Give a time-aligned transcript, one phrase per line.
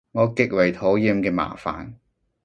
[0.13, 1.93] 我極為討厭嘅麻煩